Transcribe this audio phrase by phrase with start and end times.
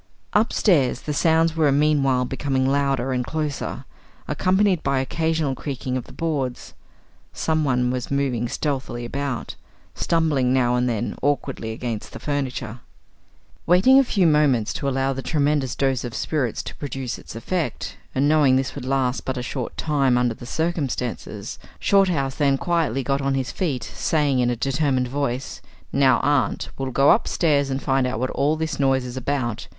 [0.33, 3.85] Upstairs, the sounds were meanwhile becoming louder and closer,
[4.27, 6.73] accompanied by occasional creaking of the boards.
[7.33, 9.53] Someone was moving stealthily about,
[9.93, 12.79] stumbling now and then awkwardly against the furniture.
[13.67, 17.95] Waiting a few moments to allow the tremendous dose of spirits to produce its effect,
[18.15, 23.03] and knowing this would last but a short time under the circumstances, Shorthouse then quietly
[23.03, 25.61] got on his feet, saying in a determined voice
[25.93, 29.67] "Now, Aunt Julia, we'll go upstairs and find out what all this noise is about.